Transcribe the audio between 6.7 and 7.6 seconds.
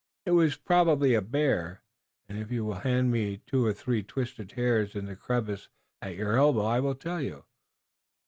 will tell you."